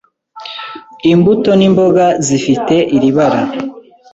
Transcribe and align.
Imbuto 1.11 1.51
n’imboga 1.59 2.05
zifite 2.27 2.75
iri 2.95 3.09
bara, 3.15 3.41